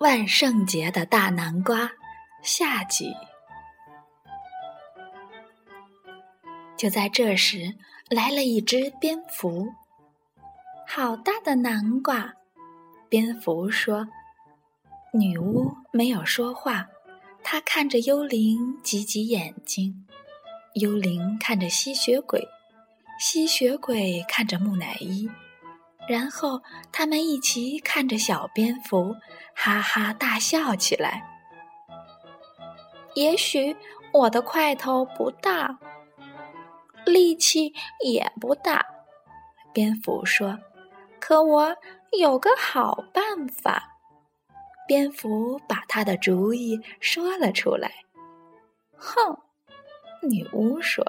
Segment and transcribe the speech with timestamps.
[0.00, 1.92] 万圣节的大南瓜
[2.42, 3.14] 下集。
[6.74, 7.74] 就在这时，
[8.08, 9.68] 来了一只蝙蝠。
[10.88, 12.32] 好大的南瓜！
[13.10, 14.08] 蝙蝠说。
[15.12, 16.88] 女巫没有说话，
[17.42, 20.06] 她看着幽灵，挤挤眼睛。
[20.76, 22.48] 幽灵看着吸血鬼，
[23.18, 25.28] 吸血鬼看着木乃伊。
[26.10, 26.60] 然后
[26.90, 29.14] 他们一起看着小蝙蝠，
[29.54, 31.22] 哈哈大笑起来。
[33.14, 33.76] 也许
[34.12, 35.78] 我的块头不大，
[37.06, 37.72] 力气
[38.04, 38.84] 也不大，
[39.72, 40.58] 蝙蝠说。
[41.20, 41.76] 可我
[42.18, 43.96] 有个好办法。
[44.88, 47.92] 蝙蝠把他的主意说了出来。
[48.96, 49.38] 哼，
[50.28, 51.06] 女巫说。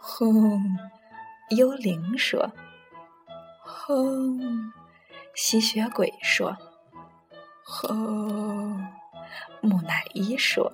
[0.00, 0.76] 哼，
[1.50, 2.50] 幽灵说。
[3.86, 4.72] 哼，
[5.36, 6.56] 吸血鬼说
[7.62, 8.84] ：“哼。”
[9.62, 10.72] 木乃伊说。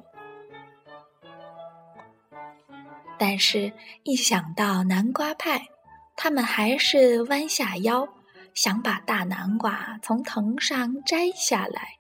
[3.19, 3.71] 但是，
[4.03, 5.69] 一想到南瓜派，
[6.17, 8.09] 他们还是弯下腰，
[8.55, 11.99] 想把大南瓜从藤上摘下来。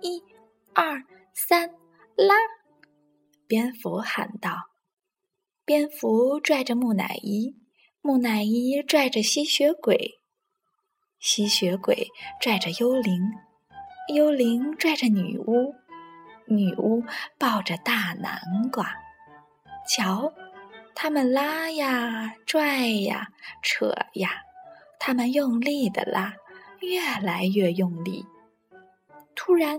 [0.00, 0.22] 一、
[0.72, 1.02] 二、
[1.34, 1.68] 三，
[2.14, 2.36] 拉！
[3.48, 4.68] 蝙蝠喊道。
[5.64, 7.56] 蝙蝠拽着木乃伊。
[8.02, 10.20] 木乃伊拽着吸血鬼，
[11.18, 12.08] 吸血鬼
[12.40, 13.20] 拽着幽灵，
[14.14, 15.74] 幽灵拽着女巫，
[16.46, 17.04] 女巫
[17.38, 18.40] 抱着大南
[18.72, 18.90] 瓜。
[19.86, 20.32] 瞧，
[20.94, 23.28] 他们拉呀，拽呀，
[23.62, 24.30] 扯呀，
[24.98, 26.34] 他们用力的拉，
[26.80, 28.24] 越来越用力。
[29.34, 29.78] 突然，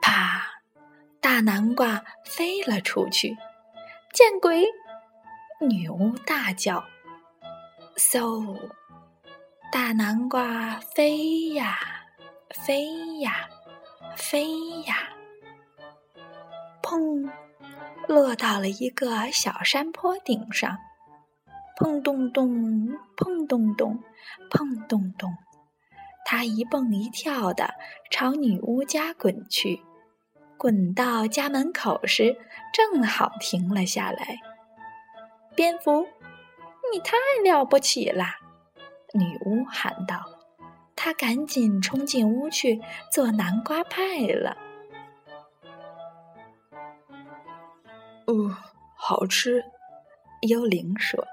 [0.00, 0.42] 啪！
[1.20, 3.36] 大南瓜飞了出去。
[4.22, 4.64] 见鬼！
[5.68, 6.84] 女巫大叫。
[7.96, 8.56] 嗖！
[9.72, 11.76] 大南瓜飞呀
[12.64, 13.48] 飞呀
[14.16, 14.94] 飞呀，
[16.80, 17.28] 砰！
[18.06, 20.78] 落到了一个小山坡顶上。
[21.76, 23.98] 砰咚咚，砰咚咚，
[24.48, 25.34] 砰咚咚，
[26.24, 27.74] 它一蹦一跳的
[28.08, 29.82] 朝女巫家滚去。
[30.62, 32.38] 滚到家门口时，
[32.72, 34.38] 正好停了下来。
[35.56, 36.06] 蝙蝠，
[36.92, 38.26] 你太了不起了！
[39.12, 40.24] 女巫喊道。
[40.94, 42.80] 她赶紧冲进屋去
[43.10, 44.56] 做南瓜派了。
[48.28, 48.56] 哦，
[48.94, 49.64] 好吃！
[50.42, 51.26] 幽灵说。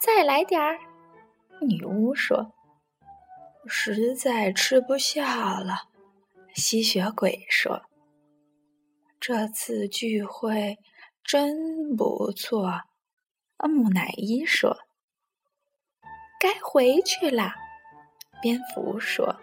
[0.00, 0.76] 再来点儿。
[1.60, 2.52] 女巫说。
[3.68, 5.84] 实在吃不下了。
[6.54, 7.82] 吸血鬼说。
[9.28, 10.78] 这次聚会
[11.24, 12.82] 真不错，
[13.58, 14.78] 木乃伊说
[16.38, 17.52] ：“该回去了。”
[18.40, 19.40] 蝙蝠说：“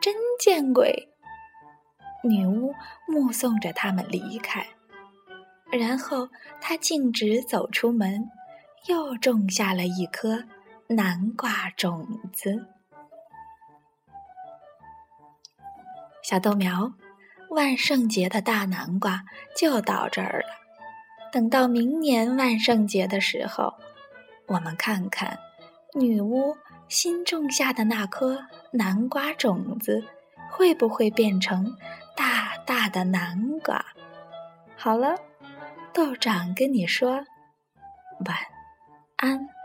[0.00, 1.08] 真见鬼！”
[2.22, 2.72] 女巫
[3.08, 4.64] 目送着他们离开，
[5.72, 6.28] 然后
[6.60, 8.30] 她径直走出门，
[8.86, 10.44] 又种下了一颗
[10.86, 12.64] 南瓜种子。
[16.22, 16.92] 小豆苗。
[17.56, 19.24] 万圣节的大南瓜
[19.56, 20.46] 就到这儿了。
[21.32, 23.72] 等到明年万圣节的时候，
[24.46, 25.38] 我们看看
[25.94, 26.54] 女巫
[26.86, 28.38] 新种下的那颗
[28.72, 30.04] 南瓜种子
[30.50, 31.74] 会不会变成
[32.14, 33.82] 大大的南瓜。
[34.76, 35.16] 好了，
[35.94, 37.12] 道长跟你说
[38.26, 38.36] 晚
[39.16, 39.55] 安。